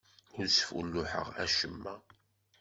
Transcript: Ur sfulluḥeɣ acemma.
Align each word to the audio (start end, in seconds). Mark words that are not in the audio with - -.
Ur 0.37 0.45
sfulluḥeɣ 0.49 1.27
acemma. 1.43 1.95